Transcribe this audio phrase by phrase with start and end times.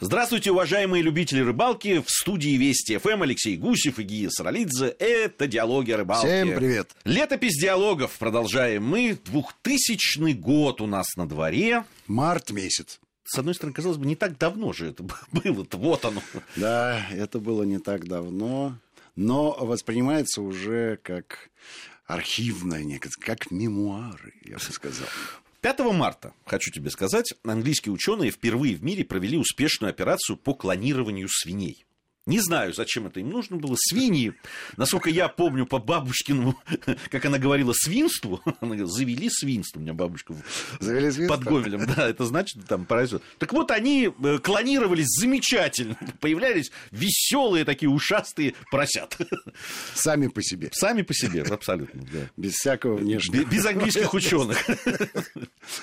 [0.00, 2.02] Здравствуйте, уважаемые любители рыбалки.
[2.04, 4.88] В студии Вести ФМ Алексей Гусев и Гия Саралидзе.
[4.88, 6.26] Это «Диалоги о рыбалке».
[6.26, 6.90] Всем привет.
[7.04, 9.16] Летопись диалогов продолжаем мы.
[9.24, 11.84] 2000 год у нас на дворе.
[12.08, 12.98] Март месяц.
[13.24, 15.64] С одной стороны, казалось бы, не так давно же это было.
[15.70, 16.20] Вот оно.
[16.56, 18.76] Да, это было не так давно,
[19.14, 21.50] но воспринимается уже как
[22.04, 25.06] архивное, как мемуары, я бы сказал.
[25.64, 31.26] 5 марта, хочу тебе сказать, английские ученые впервые в мире провели успешную операцию по клонированию
[31.30, 31.86] свиней.
[32.26, 33.76] Не знаю, зачем это им нужно было.
[33.78, 34.32] Свиньи,
[34.78, 36.58] насколько я помню по бабушкиному,
[37.10, 40.34] как она говорила, свинству, она говорила, завели свинство, у меня бабушка
[40.80, 41.36] завели свинство?
[41.36, 43.22] под Гомелем, да, это значит, там произойдет.
[43.38, 49.18] Так вот, они э, клонировались замечательно, появлялись веселые такие ушастые поросят.
[49.94, 50.70] Сами по себе.
[50.72, 52.30] Сами по себе, абсолютно, да.
[52.38, 53.44] Без всякого внешнего.
[53.44, 54.64] Без английских ученых.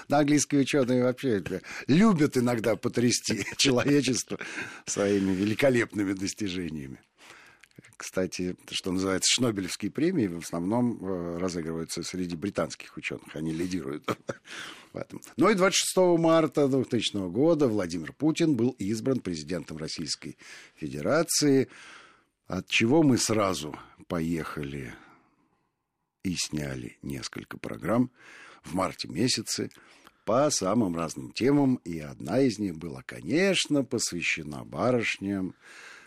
[0.10, 1.44] Да, английские ученые вообще
[1.86, 4.40] любят иногда потрясти человечество
[4.88, 7.00] своими великолепными достижениями достижениями.
[7.98, 13.36] Кстати, что называется, Шнобелевские премии в основном э, разыгрываются среди британских ученых.
[13.36, 14.06] Они лидируют
[14.94, 15.22] в этом.
[15.38, 20.38] Ну и 26 марта 2000 года Владимир Путин был избран президентом Российской
[20.76, 21.70] Федерации,
[22.48, 24.94] от чего мы сразу поехали
[26.24, 28.12] и сняли несколько программ
[28.64, 29.70] в марте месяце
[30.26, 35.56] по самым разным темам, и одна из них была, конечно, посвящена барышням,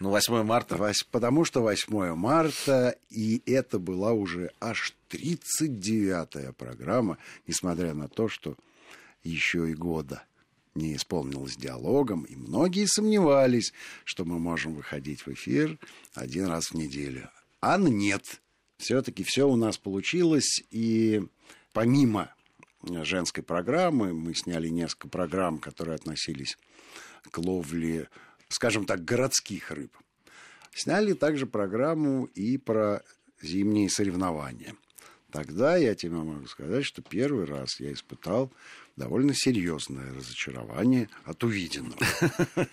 [0.00, 0.76] ну, 8 марта.
[1.10, 8.56] Потому что 8 марта, и это была уже аж 39-я программа, несмотря на то, что
[9.22, 10.24] еще и года
[10.74, 13.72] не исполнилось диалогом, и многие сомневались,
[14.04, 15.78] что мы можем выходить в эфир
[16.14, 17.30] один раз в неделю.
[17.60, 18.40] А нет.
[18.76, 21.22] Все-таки все у нас получилось, и
[21.72, 22.34] помимо
[23.04, 26.56] женской программы, мы сняли несколько программ, которые относились
[27.30, 28.08] к ловле
[28.54, 29.96] скажем так, городских рыб.
[30.72, 33.02] Сняли также программу и про
[33.42, 34.74] зимние соревнования.
[35.34, 38.52] Тогда я тебе могу сказать, что первый раз я испытал
[38.94, 41.98] довольно серьезное разочарование от увиденного.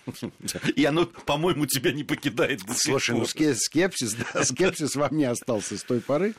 [0.76, 5.76] И оно, по-моему, тебя не покидает до Слушай, ну скепсис, да, скепсис во мне остался
[5.76, 6.36] с той поры.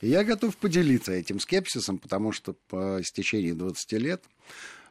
[0.00, 4.22] И я готов поделиться этим скепсисом, потому что по истечении 20 лет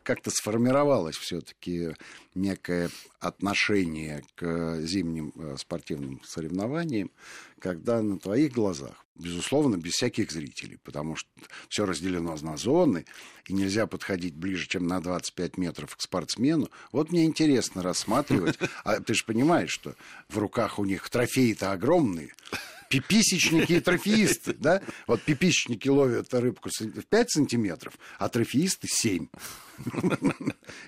[0.04, 1.96] как-то сформировалось все-таки
[2.36, 7.12] некое отношение к зимним э, спортивным соревнованиям,
[7.60, 11.30] когда на твоих глазах, безусловно, без всяких зрителей, потому что
[11.70, 13.06] все разделено на зоны,
[13.46, 16.70] и нельзя подходить ближе, чем на 25 метров к спортсмену.
[16.92, 19.96] Вот мне интересно рассматривать, а ты же понимаешь, что
[20.30, 22.34] в руках у них трофеи-то огромные,
[22.90, 24.82] пиписечники и трофеисты, да?
[25.08, 29.28] Вот пиписечники ловят рыбку в 5 сантиметров, а трофеисты 7.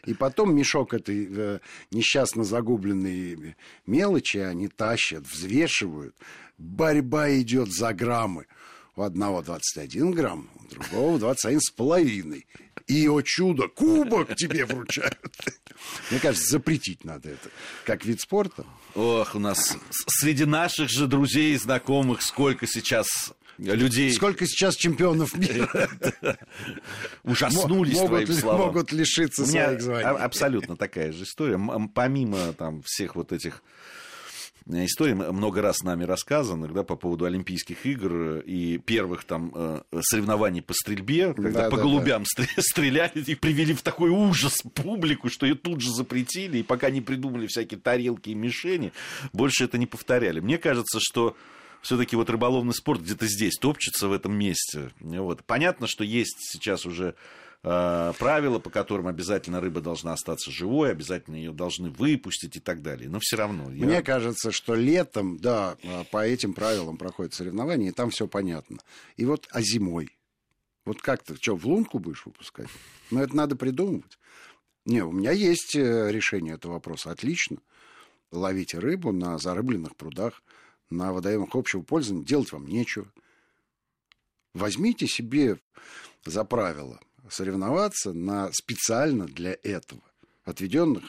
[0.06, 1.60] И потом мешок этой э,
[1.92, 6.16] несчастно загубленной мелочи они тащат, взвешивают.
[6.58, 8.46] Борьба идет за граммы.
[8.96, 12.48] У одного 21 грамм, у другого 21 с половиной.
[12.88, 15.18] И, о чудо, кубок тебе вручают.
[16.12, 17.50] Мне кажется, запретить надо это,
[17.84, 18.66] как вид спорта.
[18.94, 24.14] Ох, у нас среди наших же друзей и знакомых сколько сейчас людей...
[24.14, 25.90] Сколько сейчас чемпионов мира.
[27.24, 28.68] Ужаснулись могут, твоим словам.
[28.68, 30.06] Могут лишиться своих званий.
[30.06, 31.60] Абсолютно такая же история.
[31.94, 33.64] Помимо там всех вот этих
[34.68, 40.62] истории много раз нами рассказанных да, по поводу Олимпийских игр и первых там э, соревнований
[40.62, 42.46] по стрельбе, когда да, по да, голубям да.
[42.58, 47.02] стреляли и привели в такой ужас публику, что ее тут же запретили, и пока не
[47.02, 48.92] придумали всякие тарелки и мишени,
[49.34, 50.40] больше это не повторяли.
[50.40, 51.38] Мне кажется, что
[51.82, 54.90] все-таки вот рыболовный спорт где-то здесь топчется в этом месте.
[55.00, 55.44] Вот.
[55.44, 57.14] Понятно, что есть сейчас уже
[57.66, 63.10] правила, по которым обязательно рыба должна остаться живой, обязательно ее должны выпустить и так далее.
[63.10, 63.72] Но все равно.
[63.72, 63.86] Я...
[63.86, 68.78] Мне кажется, что летом, да, э, по этим правилам проходят соревнования, и там все понятно.
[69.18, 70.16] И вот, а зимой?
[70.86, 72.70] Вот как ты, что, в лунку будешь выпускать?
[73.10, 74.20] Ну, это надо придумывать.
[74.86, 77.10] Не, у меня есть э, решение этого вопроса.
[77.10, 77.58] Отлично.
[78.32, 80.44] Ловите рыбу на зарыбленных прудах,
[80.92, 82.24] на водоемах общего пользования.
[82.24, 83.12] Делать вам нечего.
[84.54, 85.58] Возьмите себе
[86.26, 87.00] за правило
[87.30, 90.02] соревноваться на специально для этого
[90.44, 91.04] отведенных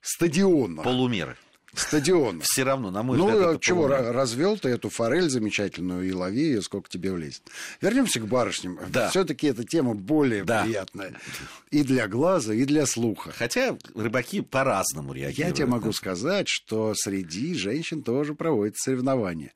[0.00, 0.84] стадионах.
[0.84, 1.36] Полумеры.
[1.76, 2.40] Стадион.
[2.42, 6.42] Все равно, на мой ну, взгляд, Ну, чего, развел ты эту форель замечательную и лови
[6.42, 7.42] ее, сколько тебе влезет.
[7.80, 8.78] Вернемся к барышням.
[8.88, 9.10] Да.
[9.10, 10.64] Все-таки эта тема более да.
[10.64, 11.14] приятная.
[11.70, 13.30] И для глаза, и для слуха.
[13.30, 15.38] Хотя рыбаки по-разному реагируют.
[15.38, 19.52] Я тебе могу сказать, что среди женщин тоже проводятся соревнования.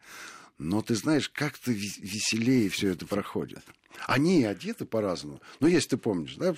[0.58, 3.62] Но ты знаешь, как-то веселее все это проходит.
[4.06, 5.41] Они одеты по-разному.
[5.61, 6.55] Ну, если ты помнишь, да,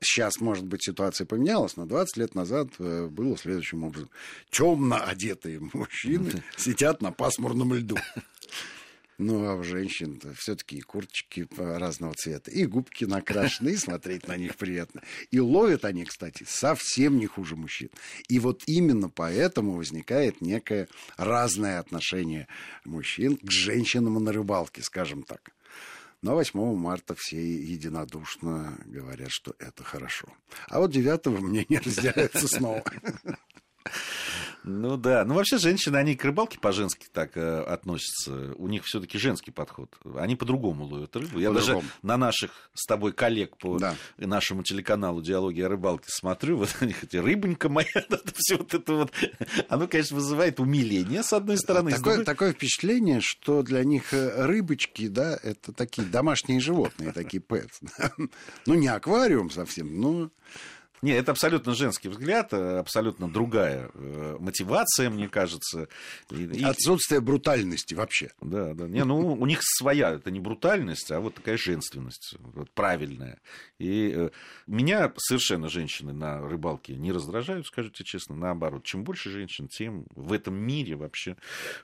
[0.00, 4.10] сейчас, может быть, ситуация поменялась, но 20 лет назад э, было следующим образом.
[4.50, 7.96] Темно одетые мужчины сидят на пасмурном льду.
[9.18, 14.36] Ну, а у женщин все-таки и курточки разного цвета, и губки накрашены, и смотреть на
[14.36, 15.02] них приятно.
[15.32, 17.90] И ловят они, кстати, совсем не хуже мужчин.
[18.28, 20.86] И вот именно поэтому возникает некое
[21.16, 22.46] разное отношение
[22.84, 25.50] мужчин к женщинам на рыбалке, скажем так.
[26.20, 30.26] Но 8 марта все единодушно говорят, что это хорошо.
[30.68, 32.82] А вот 9 мнения разделяются снова.
[34.64, 35.24] Ну да.
[35.24, 38.54] Ну вообще женщины, они к рыбалке по-женски так э, относятся.
[38.56, 39.96] У них все-таки женский подход.
[40.16, 41.38] Они по-другому ловят рыбу.
[41.38, 43.94] Я даже на наших с тобой коллег по да.
[44.18, 46.58] нашему телеканалу «Диалоги о рыбалке» смотрю.
[46.58, 47.88] Вот они хотят, рыбонька моя,
[48.34, 49.12] все вот это вот.
[49.68, 51.90] Оно, конечно, вызывает умиление, с одной стороны.
[51.90, 52.24] Такое, другой...
[52.24, 57.80] такое впечатление, что для них э, рыбочки, да, это такие домашние животные, такие пэтс.
[58.66, 60.30] Ну, не аквариум совсем, но
[61.02, 65.88] не, это абсолютно женский взгляд, э, абсолютно другая э, мотивация, мне кажется.
[66.30, 68.30] И, Отсутствие брутальности вообще.
[68.40, 68.86] Да, да.
[68.88, 73.40] Не, ну, у них своя, это не брутальность, а вот такая женственность, вот, правильная.
[73.78, 74.30] И э,
[74.66, 78.84] меня совершенно женщины на рыбалке не раздражают, скажите честно, наоборот.
[78.84, 81.36] Чем больше женщин, тем в этом мире вообще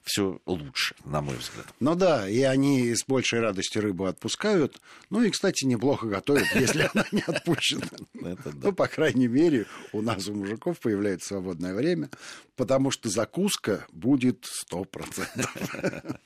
[0.03, 1.67] все лучше, на мой взгляд.
[1.79, 4.81] Ну да, и они с большей радостью рыбу отпускают.
[5.11, 7.87] Ну и, кстати, неплохо готовят, если она не отпущена.
[8.13, 12.09] Ну, по крайней крайней мере, у нас, у мужиков, появляется свободное время,
[12.57, 16.19] потому что закуска будет 100%.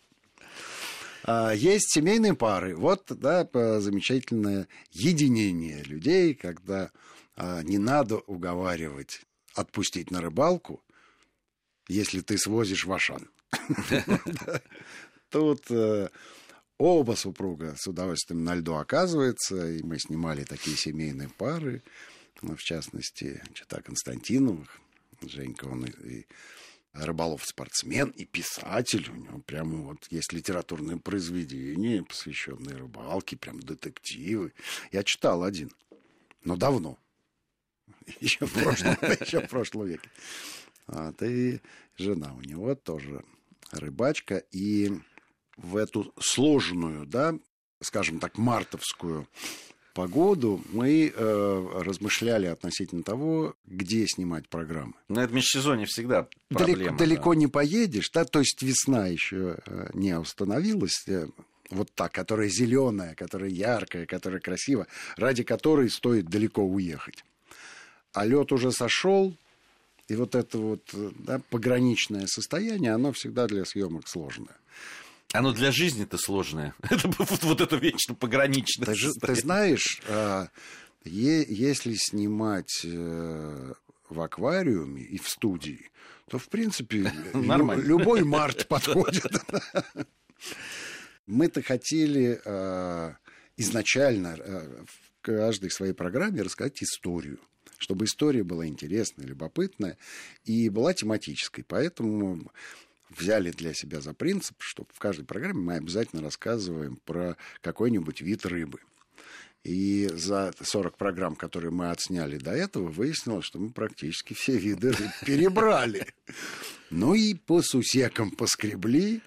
[1.24, 2.74] А, есть семейные пары.
[2.76, 3.44] Вот, да,
[3.80, 6.90] замечательное единение людей, когда
[7.34, 9.22] а, не надо уговаривать
[9.54, 10.82] отпустить на рыбалку,
[11.88, 13.28] если ты свозишь в Ашан.
[15.30, 16.08] Тут э,
[16.78, 21.82] оба супруга с удовольствием на льду оказывается, и мы снимали такие семейные пары
[22.42, 24.80] ну, в частности, Чита Константиновых.
[25.22, 26.26] Женька, он и, и
[26.92, 29.08] рыболов-спортсмен и писатель.
[29.10, 34.52] У него прямо вот есть литературные произведения, посвященные рыбалке, прям детективы.
[34.92, 35.72] Я читал один,
[36.44, 36.98] но давно.
[38.20, 40.10] Еще в прошлом, еще в прошлом веке.
[40.86, 41.60] Вот, и
[41.96, 43.22] жена у него тоже
[43.70, 44.38] рыбачка.
[44.50, 44.92] И
[45.56, 47.34] в эту сложную, да,
[47.80, 49.28] скажем так, мартовскую
[49.98, 54.92] погоду, мы э, размышляли относительно того, где снимать программы.
[55.08, 56.78] На этом межсезонье всегда проблема.
[56.78, 61.26] Далеко, далеко не поедешь, да, то есть весна еще э, не установилась, э,
[61.70, 64.86] вот та, которая зеленая, которая яркая, которая красивая,
[65.16, 67.24] ради которой стоит далеко уехать.
[68.12, 69.34] А лед уже сошел,
[70.06, 74.54] и вот это вот э, да, пограничное состояние, оно всегда для съемок сложное.
[75.32, 76.74] Оно для жизни-то сложное.
[76.82, 78.86] Это вот, вот это вечно пограничное.
[78.86, 80.48] Ты, же, ты знаешь, а,
[81.04, 83.72] если снимать э,
[84.08, 85.90] в аквариуме и в студии,
[86.30, 87.82] то, в принципе, Нормально.
[87.82, 89.26] любой март подходит.
[91.26, 93.16] Мы-то хотели а,
[93.58, 97.38] изначально а, в каждой своей программе рассказать историю
[97.80, 99.96] чтобы история была интересная, любопытная
[100.44, 101.62] и была тематической.
[101.62, 102.50] Поэтому
[103.10, 108.46] взяли для себя за принцип, что в каждой программе мы обязательно рассказываем про какой-нибудь вид
[108.46, 108.80] рыбы.
[109.64, 114.92] И за 40 программ, которые мы отсняли до этого, выяснилось, что мы практически все виды
[114.92, 116.06] рыб перебрали.
[116.90, 119.20] Ну и по сусекам поскребли.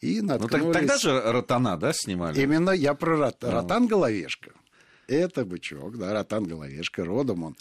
[0.00, 0.64] И наткнулись...
[0.64, 2.40] Ну, тогда же ротана, да, снимали?
[2.40, 3.36] Именно я про рот...
[3.40, 3.50] ну.
[3.52, 4.52] ротан-головешка.
[5.06, 7.04] Это бычок, да, ротан-головешка.
[7.04, 7.56] Родом он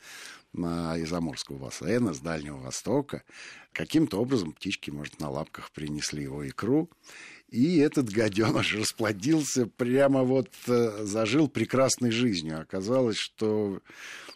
[0.53, 3.24] из Амурского бассейна, с Дальнего Востока.
[3.72, 6.89] Каким-то образом птички, может, на лапках принесли его икру.
[7.50, 12.62] И этот гаденыш расплодился, прямо вот э, зажил прекрасной жизнью.
[12.62, 13.81] Оказалось, что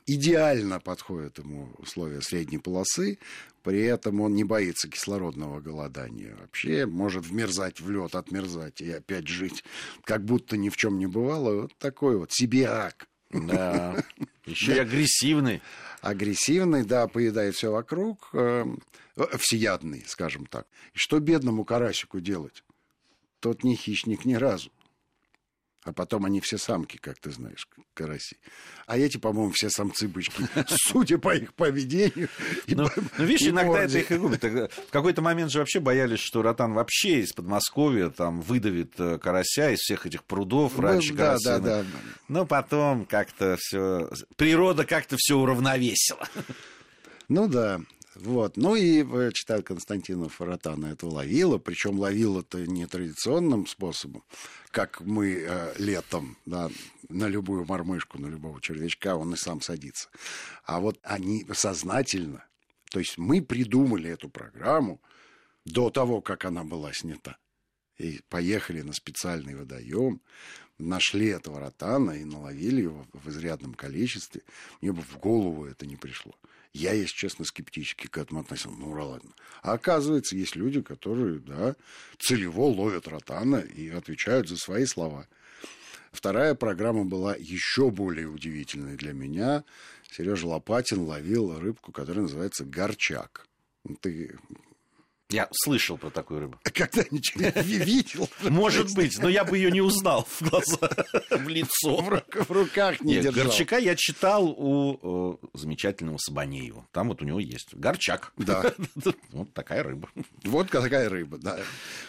[0.06, 3.18] идеально подходят ему условия средней полосы,
[3.64, 6.36] при этом он не боится кислородного голодания.
[6.40, 9.64] Вообще может вмерзать в лед, отмерзать и опять жить,
[10.04, 11.64] как будто ни в чем не бывало.
[11.64, 13.08] Вот такой вот сибирак.
[13.32, 14.04] Да.
[14.46, 15.62] Еще и агрессивный.
[16.06, 18.64] Агрессивный, да, поедает все вокруг, э,
[19.40, 20.68] всеядный, скажем так.
[20.94, 22.64] И что бедному карасику делать?
[23.40, 24.70] Тот не хищник ни разу.
[25.86, 28.38] А потом они все самки, как ты знаешь, караси.
[28.88, 32.28] А эти, по-моему, все самцы-бычки, судя по их поведению.
[32.68, 32.90] Ну,
[33.20, 34.44] ну, видишь, иногда это их и губит.
[34.44, 39.70] В какой-то момент же вообще боялись, что Ротан вообще из Подмосковья там выдавит э, карася
[39.70, 41.86] из всех этих прудов ну, раньше да, да, да.
[42.30, 44.10] Но потом как-то все...
[44.38, 46.28] Природа как-то все уравновесила.
[47.30, 47.80] Ну да.
[48.16, 48.56] Вот.
[48.56, 54.24] Ну и э, читал Константинов Ротана это ловила, причем ловила это не традиционным способом,
[54.72, 56.70] как мы э, летом да,
[57.10, 60.10] на любую мормышку, на любого червячка, он и сам садится.
[60.64, 62.46] А вот они сознательно,
[62.90, 65.02] то есть мы придумали эту программу
[65.66, 67.38] до того, как она была снята.
[67.98, 70.22] И поехали на специальный водоем,
[70.78, 74.42] нашли этого ротана и наловили его в изрядном количестве.
[74.82, 76.34] Мне бы в голову это не пришло.
[76.76, 78.78] Я, если честно, скептически к этому относился.
[78.78, 79.32] Ну, ладно.
[79.62, 81.78] А оказывается, есть люди, которые, да,
[82.20, 85.26] целево ловят ротана и отвечают за свои слова.
[86.12, 89.64] Вторая программа была еще более удивительной для меня.
[90.12, 93.48] Сережа Лопатин ловил рыбку, которая называется горчак.
[94.02, 94.38] Ты
[95.30, 96.60] я слышал про такую рыбу.
[96.64, 98.30] А когда-нибудь видел?
[98.44, 100.78] Может быть, но я бы ее не узнал в глаза,
[101.32, 101.98] в лицо.
[101.98, 103.46] В, руках не Нет, держал.
[103.46, 106.86] Горчака я читал у замечательного Сабанеева.
[106.92, 108.34] Там вот у него есть горчак.
[108.38, 108.74] Да.
[109.32, 110.10] вот такая рыба.
[110.44, 111.60] Вот такая рыба, да.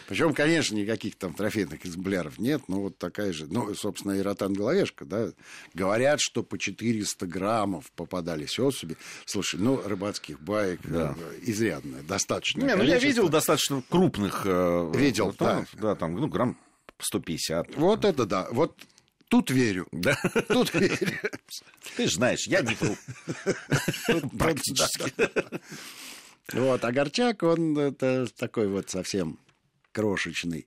[0.07, 3.47] Причем, конечно, никаких там трофейных экземпляров нет, но вот такая же.
[3.47, 5.31] Ну, собственно, и ротан головешка, да.
[5.73, 8.95] Говорят, что по 400 граммов попадались особи.
[9.25, 10.81] Слушай, ну, рыбацких баек.
[10.85, 12.61] Э, изрядно, достаточно.
[12.61, 14.43] Не, ну я видел достаточно крупных.
[14.45, 15.65] Э, видел, да.
[15.73, 16.57] Да, там, ну, грамм
[16.99, 17.75] 150.
[17.75, 18.47] Вот это да.
[18.51, 18.75] Вот
[19.29, 19.87] Тут верю.
[19.91, 20.17] Да.
[20.47, 21.19] Тут верю.
[21.97, 22.95] Ты же знаешь, я не вру.
[24.37, 25.11] Практически.
[26.53, 29.37] Вот, а Горчак, он это такой вот совсем
[29.91, 30.65] крошечный.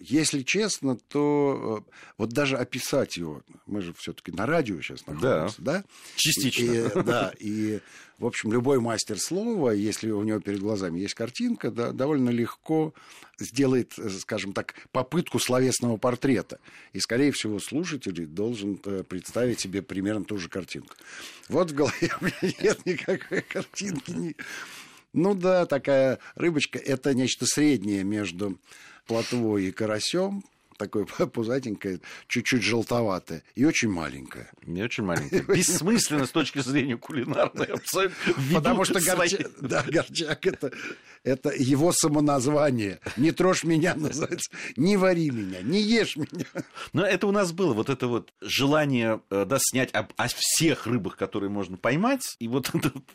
[0.00, 5.56] Если честно, то э, вот даже описать его, мы же все-таки на радио сейчас находимся,
[5.58, 5.82] да?
[5.82, 5.84] да?
[6.16, 6.64] Частично.
[6.64, 7.80] И, да, и,
[8.18, 12.94] в общем, любой мастер слова, если у него перед глазами есть картинка, да, довольно легко
[13.38, 16.60] сделает, э, скажем так, попытку словесного портрета.
[16.94, 20.94] И, скорее всего, слушатель должен э, представить себе примерно ту же картинку.
[21.50, 24.34] Вот в голове у меня нет никакой картинки.
[25.12, 28.58] Ну да, такая рыбочка, это нечто среднее между
[29.10, 30.44] плотвой и карасем,
[30.78, 31.98] такой пузатенькая,
[32.28, 34.48] чуть-чуть желтоватая и очень маленькая.
[34.62, 35.42] Не очень маленькая.
[35.48, 38.34] Бессмысленно с точки зрения кулинарной абсолютно.
[38.54, 40.70] Потому что горчак, да, горчак это,
[41.24, 43.00] это его самоназвание.
[43.16, 44.52] Не трожь меня называется.
[44.76, 46.46] Не вари меня, не ешь меня.
[46.92, 50.86] Но это у нас было, вот это вот желание э, да, снять о, о всех
[50.86, 52.22] рыбах, которые можно поймать.
[52.38, 52.70] И вот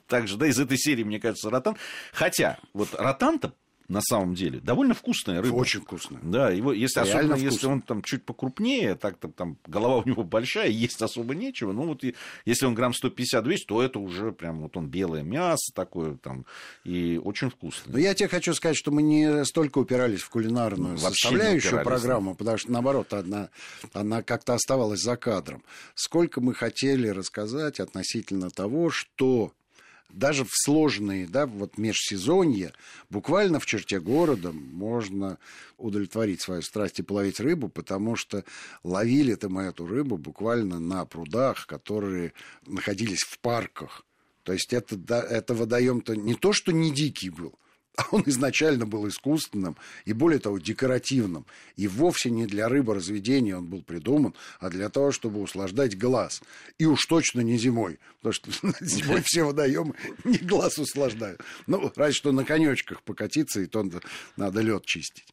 [0.08, 1.78] также, да, из этой серии, мне кажется, ротан.
[2.12, 3.54] Хотя, вот ротан-то
[3.88, 4.60] на самом деле.
[4.60, 5.56] Довольно вкусная рыба.
[5.56, 6.20] Очень вкусная.
[6.24, 7.46] Да, его, если, особенно вкусно.
[7.46, 11.72] если он там чуть покрупнее, так то там голова у него большая, есть особо нечего.
[11.72, 12.15] Ну вот и,
[12.46, 16.46] если он грамм 150-200, то это уже прям вот он белое мясо такое там,
[16.84, 17.94] и очень вкусное.
[17.94, 22.36] Но я тебе хочу сказать, что мы не столько упирались в кулинарную Вообще составляющую программу,
[22.36, 23.50] потому что, наоборот, она,
[23.94, 25.63] она как-то оставалась за кадром.
[25.94, 29.54] Сколько мы хотели рассказать относительно того, что
[30.09, 32.74] даже в сложные, да, вот межсезонье,
[33.09, 35.38] буквально в черте города можно
[35.77, 38.43] удовлетворить свою страсть и половить рыбу, потому что
[38.83, 42.33] ловили-то мы эту рыбу буквально на прудах, которые
[42.65, 44.05] находились в парках.
[44.43, 47.57] То есть это, да, это водоем-то не то, что не дикий был,
[47.98, 51.46] а он изначально был искусственным и, более того, декоративным.
[51.75, 56.42] И вовсе не для рыборазведения он был придуман, а для того, чтобы услаждать глаз.
[56.78, 58.52] И уж точно не зимой, потому что
[58.86, 61.42] зимой все водоемы не глаз услаждают.
[61.68, 63.86] Ну, разве что на конечках покатиться, и то
[64.38, 65.25] надо лед чистить.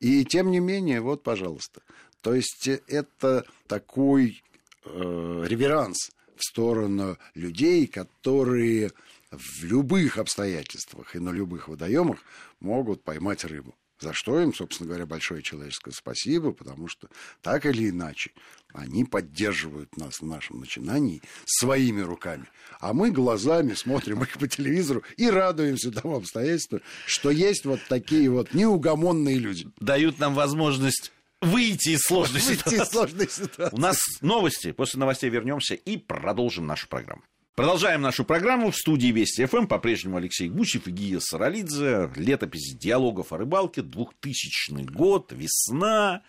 [0.00, 1.82] И тем не менее, вот, пожалуйста.
[2.20, 4.42] То есть это такой
[4.84, 8.90] э, реверанс в сторону людей, которые
[9.32, 12.18] в любых обстоятельствах и на любых водоемах
[12.60, 13.74] могут поймать рыбу.
[14.02, 17.08] За что им, собственно говоря, большое человеческое спасибо, потому что
[17.40, 18.32] так или иначе
[18.74, 22.46] они поддерживают нас в нашем начинании своими руками.
[22.80, 28.28] А мы глазами смотрим их по телевизору и радуемся тому обстоятельству, что есть вот такие
[28.28, 29.68] вот неугомонные люди.
[29.78, 32.82] Дают нам возможность выйти из сложной выйти ситуации.
[32.82, 33.76] Из сложной ситуации.
[33.76, 34.72] У нас новости.
[34.72, 37.22] После новостей вернемся и продолжим нашу программу.
[37.54, 38.70] Продолжаем нашу программу.
[38.70, 42.10] В студии Вести ФМ по-прежнему Алексей Гусев и Гия Саралидзе.
[42.16, 46.22] Летопись диалогов о рыбалке, 2000 год, весна.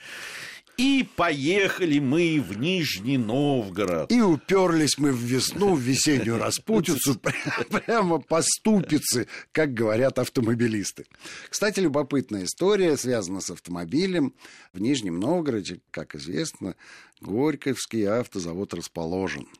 [0.75, 4.11] И поехали мы в Нижний Новгород.
[4.11, 7.17] И уперлись мы в весну, в весеннюю распутицу,
[7.69, 11.05] прямо по ступице, как говорят автомобилисты.
[11.49, 14.33] Кстати, любопытная история, связана с автомобилем.
[14.73, 16.75] В Нижнем Новгороде, как известно,
[17.21, 19.47] Горьковский автозавод расположен–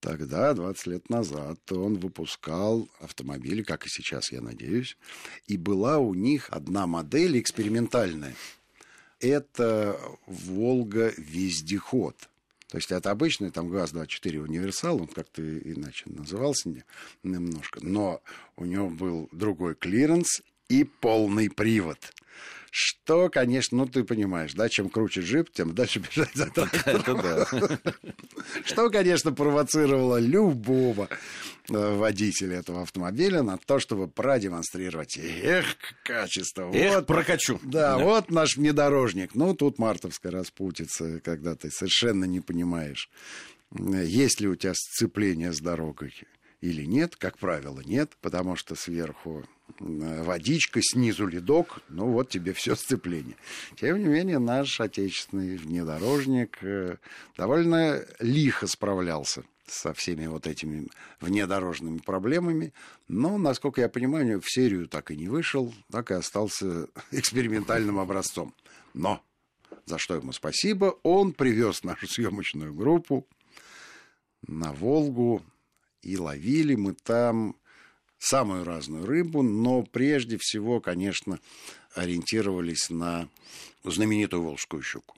[0.00, 4.96] Тогда, 20 лет назад, он выпускал автомобили, как и сейчас, я надеюсь.
[5.46, 8.34] И была у них одна модель экспериментальная.
[9.20, 12.28] Это «Волга-вездеход».
[12.68, 16.84] То есть это обычный там ГАЗ-24 универсал, он как-то иначе назывался
[17.22, 18.20] немножко, но
[18.56, 21.98] у него был другой клиренс и полный привод.
[22.78, 27.46] Что, конечно, ну ты понимаешь, да, чем круче джип, тем дальше бежать за трактором.
[28.66, 31.08] Что, конечно, провоцировало любого
[31.70, 35.64] э, водителя этого автомобиля на то, чтобы продемонстрировать, эх,
[36.04, 36.70] качество.
[36.74, 37.58] Эх, вот, прокачу.
[37.62, 39.34] Да, да, вот наш внедорожник.
[39.34, 43.08] Ну, тут мартовская распутица, когда ты совершенно не понимаешь,
[43.72, 46.12] есть ли у тебя сцепление с дорогой
[46.60, 47.16] или нет.
[47.16, 49.44] Как правило, нет, потому что сверху
[49.78, 53.36] водичка, снизу ледок, ну вот тебе все сцепление.
[53.76, 56.96] Тем не менее, наш отечественный внедорожник э,
[57.36, 60.88] довольно лихо справлялся со всеми вот этими
[61.20, 62.72] внедорожными проблемами.
[63.08, 68.54] Но, насколько я понимаю, в серию так и не вышел, так и остался экспериментальным образцом.
[68.94, 69.22] Но,
[69.84, 73.26] за что ему спасибо, он привез нашу съемочную группу
[74.46, 75.42] на Волгу,
[76.06, 77.56] и ловили мы там
[78.18, 81.40] самую разную рыбу, но прежде всего, конечно,
[81.94, 83.28] ориентировались на
[83.82, 85.16] знаменитую волжскую щуку.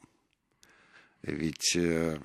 [1.22, 2.18] Ведь э,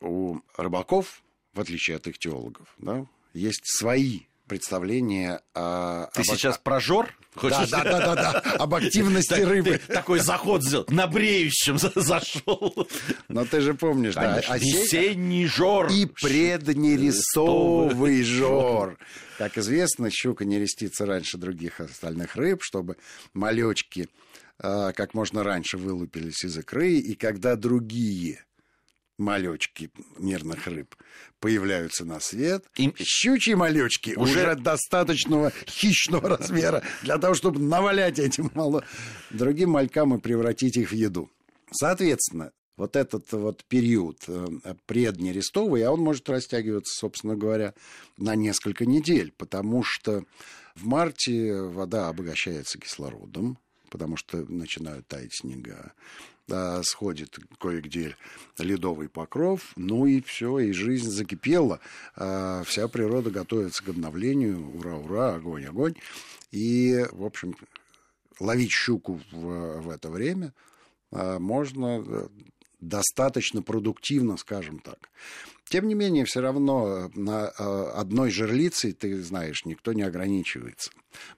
[0.00, 1.22] у рыбаков,
[1.52, 6.08] в отличие от их теологов, да, есть свои представление о...
[6.14, 6.26] Ты об...
[6.26, 7.14] сейчас про жор?
[7.34, 7.68] Хочешь?
[7.70, 9.80] Да, да, да, да, да, об активности рыбы.
[9.86, 12.88] Такой заход сделал, на бреющем зашел.
[13.28, 15.92] Но ты же помнишь, да, осенний жор.
[15.92, 18.98] И преднерестовый жор.
[19.36, 22.96] Как известно, щука не рестится раньше других остальных рыб, чтобы
[23.34, 24.08] малечки
[24.60, 28.44] а, как можно раньше вылупились из икры, и когда другие
[29.18, 30.94] малечки мирных рыб
[31.40, 32.64] появляются на свет.
[32.76, 34.32] И щучьи малечки уже...
[34.32, 38.84] уже достаточного хищного размера для того, чтобы навалять этим мало
[39.30, 41.30] другим малькам и превратить их в еду.
[41.70, 44.46] Соответственно, вот этот вот период э,
[44.86, 47.74] преднерестовый, а он может растягиваться, собственно говоря,
[48.16, 50.24] на несколько недель, потому что
[50.76, 53.58] в марте вода обогащается кислородом,
[53.90, 55.92] потому что начинают таять снега
[56.50, 58.16] а, сходит кое-где
[58.58, 61.80] ледовый покров, ну и все, и жизнь закипела.
[62.16, 64.76] А, вся природа готовится к обновлению.
[64.76, 65.94] Ура, ура, огонь, огонь.
[66.50, 67.54] И, в общем,
[68.40, 70.54] ловить щуку в, в это время
[71.10, 72.28] а, можно э,
[72.80, 75.10] достаточно продуктивно, скажем так.
[75.68, 80.90] Тем не менее, все равно на одной жерлицей, ты знаешь, никто не ограничивается.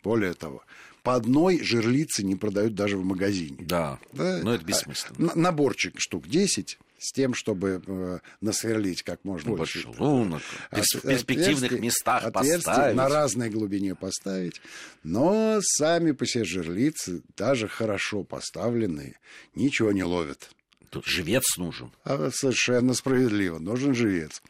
[0.05, 0.63] Более того,
[1.03, 3.59] по одной жерлице не продают даже в магазине.
[3.61, 4.41] Да, да?
[4.43, 5.33] но это бессмысленно.
[5.35, 9.89] Наборчик штук 10 с тем, чтобы э, насверлить как можно больше.
[9.99, 12.97] Лунок, в перспективных местах поставить.
[12.97, 14.61] На разной глубине поставить.
[15.03, 19.19] Но сами по себе жерлицы, даже хорошо поставленные,
[19.55, 20.51] ничего не ловят.
[20.91, 21.93] Тут живец нужен.
[22.05, 24.43] А, совершенно справедливо, нужен живец.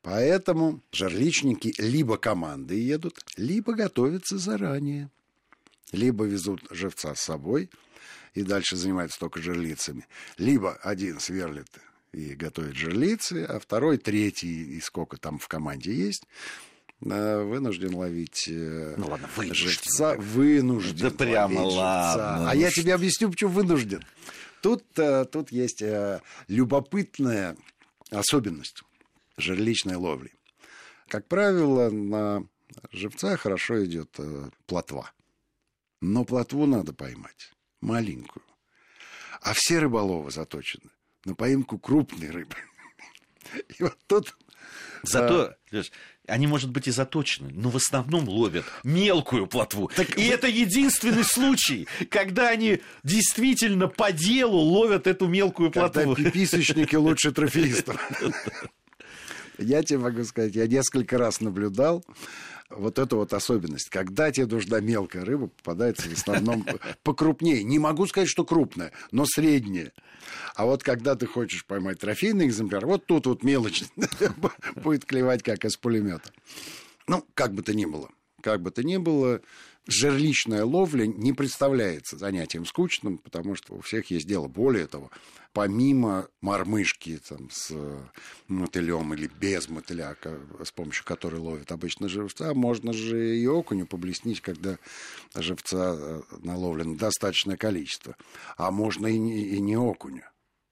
[0.00, 5.10] Поэтому жерличники либо команды едут, либо готовятся заранее
[5.90, 7.70] либо везут живца с собой
[8.34, 10.06] и дальше занимаются только жерлицами,
[10.38, 11.68] либо один сверлит
[12.12, 16.26] и готовит жерлицы, а второй, третий, и сколько там в команде есть,
[17.00, 19.68] э, вынужден ловить э, ну, ладно, вынужден.
[19.68, 20.14] живца.
[20.16, 21.08] Вынужден.
[21.08, 22.50] Да прямо ладно.
[22.50, 24.04] А я тебе объясню, почему вынужден.
[24.60, 25.82] Тут, э, тут есть
[26.48, 27.56] любопытная
[28.10, 28.82] особенность
[29.38, 30.32] жерличной ловли.
[31.08, 32.46] Как правило, на
[32.90, 34.18] живца хорошо идет
[34.66, 35.10] плотва.
[36.02, 38.44] Но плотву надо поймать, маленькую.
[39.40, 40.90] А все рыболовы заточены
[41.24, 42.56] на поимку крупной рыбы.
[43.78, 44.36] И вот тут...
[45.04, 45.82] Зато, а...
[46.26, 49.92] они, может быть, и заточены, но в основном ловят мелкую плотву.
[49.94, 50.18] Так...
[50.18, 56.14] И это единственный случай, когда они действительно по делу ловят эту мелкую плотву.
[56.14, 58.00] Когда пиписочники лучше трофеистов.
[59.58, 62.04] Я тебе могу сказать, я несколько раз наблюдал,
[62.76, 63.88] вот эта вот особенность.
[63.88, 66.66] Когда тебе нужна мелкая рыба, попадается в основном
[67.02, 67.62] покрупнее.
[67.64, 69.92] Не могу сказать, что крупная, но средняя.
[70.54, 73.84] А вот когда ты хочешь поймать трофейный экземпляр, вот тут вот мелочь
[74.76, 76.30] будет клевать, как из пулемета.
[77.06, 78.08] Ну, как бы то ни было.
[78.40, 79.40] Как бы то ни было,
[79.86, 84.48] жерличная ловля не представляется занятием скучным, потому что у всех есть дело.
[84.48, 85.10] Более того,
[85.52, 87.74] помимо мормышки там, с
[88.48, 90.16] мотылем или без мотыля,
[90.62, 94.78] с помощью которой ловят обычно живца, можно же и окуню поблеснить, когда
[95.34, 98.16] живца э, наловлено достаточное количество.
[98.56, 100.24] А можно и не, и не окуню.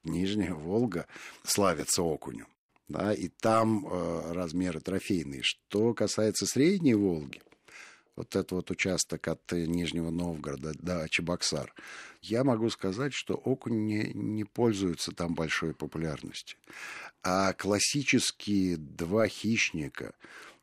[0.05, 1.07] Нижняя Волга
[1.43, 2.47] славится окунем.
[2.89, 5.43] Да, и там э, размеры трофейные.
[5.43, 7.41] Что касается Средней Волги,
[8.17, 11.75] вот этот вот участок от Нижнего Новгорода до Чебоксар,
[12.23, 16.59] я могу сказать, что окунь не, не пользуется там большой популярностью.
[17.23, 20.15] А классические два хищника,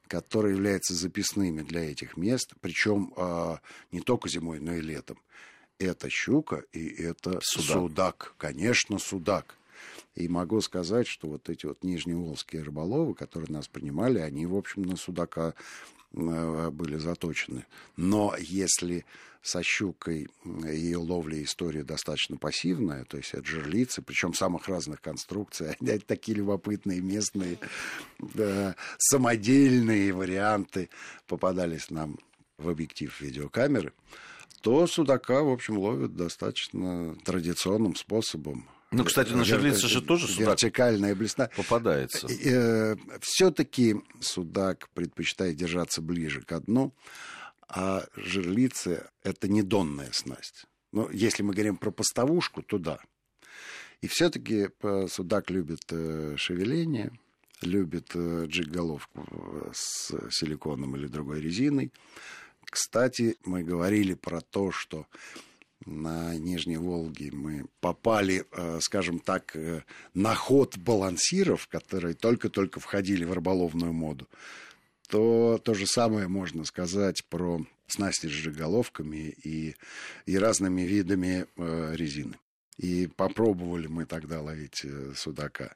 [0.08, 3.60] которые являются записными для этих мест, причем а,
[3.92, 5.20] не только зимой, но и летом,
[5.80, 7.74] это щука и это судак.
[7.74, 8.34] судак.
[8.38, 9.58] Конечно, судак.
[10.16, 14.82] И могу сказать, что вот эти вот нижневолжские рыболовы, которые нас принимали, они, в общем,
[14.82, 17.66] на судака э, были заточены.
[17.96, 19.06] Но если
[19.42, 25.74] со щукой ее ловля история достаточно пассивная, то есть это жерлицы, причем самых разных конструкций,
[25.80, 27.58] они такие любопытные местные
[28.20, 30.90] да, самодельные варианты
[31.28, 32.20] попадались нам
[32.58, 33.94] в объектив видеокамеры,
[34.62, 40.48] то судака, в общем, ловят достаточно традиционным способом ну, кстати, на жерлице же тоже судак
[40.62, 41.50] вертикальная блесна.
[41.56, 42.28] попадается.
[42.28, 46.94] Э, Все-таки судак предпочитает держаться ближе к дну,
[47.68, 50.66] а жерлицы– это не донная снасть.
[50.94, 53.00] Ну, если мы говорим про поставушку, то да.
[54.02, 57.12] И все-таки э, судак любит э, шевеление,
[57.62, 61.92] любит джиг-головку с силиконом или другой резиной.
[62.64, 65.08] Кстати, мы говорили про то, что
[65.86, 73.24] на Нижней Волге мы попали, э, скажем так, э, на ход балансиров, которые только-только входили
[73.24, 74.28] в рыболовную моду,
[75.08, 79.76] то то же самое можно сказать про снасти с жиголовками и,
[80.26, 82.36] и разными видами э, резины.
[82.78, 84.86] И попробовали мы тогда ловить
[85.16, 85.76] судака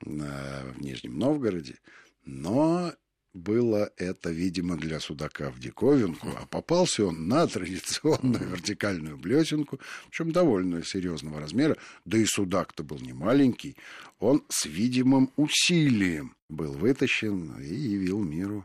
[0.00, 1.76] в Нижнем Новгороде,
[2.24, 2.92] но
[3.32, 10.32] было это, видимо, для судака в диковинку, а попался он на традиционную вертикальную блесенку, причем
[10.32, 13.76] довольно серьезного размера, да и судак-то был не маленький,
[14.18, 18.64] он с видимым усилием был вытащен и явил миру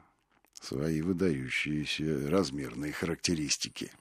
[0.53, 3.91] свои выдающиеся размерные характеристики.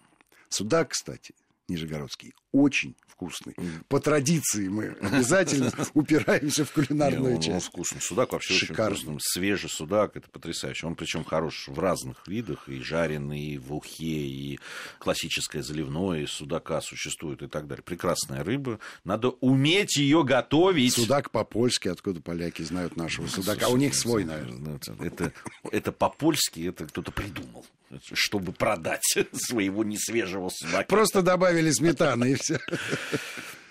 [0.48, 1.34] Судак, кстати,
[1.68, 3.54] Нижегородский, очень вкусный.
[3.88, 7.48] По традиции мы обязательно упираемся в кулинарную часть.
[7.48, 8.00] Он вкусный.
[8.00, 9.16] Судак вообще очень вкусный.
[9.20, 10.86] Свежий судак, это потрясающе.
[10.86, 12.68] Он причем хорош в разных видах.
[12.68, 14.60] И жареный, и в ухе, и
[14.98, 17.82] классическое заливное из судака существует и так далее.
[17.82, 18.78] Прекрасная рыба.
[19.04, 20.94] Надо уметь ее готовить.
[20.94, 23.68] Судак по-польски, откуда поляки знают нашего судака.
[23.68, 24.78] У них свой, наверное.
[25.00, 25.32] Это,
[25.70, 27.64] это по-польски, это кто-то придумал
[28.12, 30.84] чтобы продать своего несвежего судака.
[30.84, 32.58] Просто добавили сметаны и все.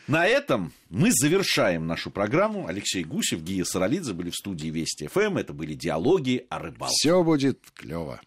[0.07, 2.67] На этом мы завершаем нашу программу.
[2.67, 5.37] Алексей Гусев, Гия Саралидзе были в студии Вести ФМ.
[5.37, 6.93] Это были диалоги о рыбалке.
[6.97, 8.19] Все будет клево.